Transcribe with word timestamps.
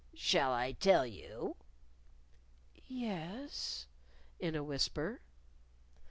"Shall 0.15 0.51
I 0.51 0.71
tell 0.71 1.05
you?" 1.05 1.57
"Yes," 2.87 3.85
in 4.39 4.55
a 4.55 4.63
whisper. 4.63 5.21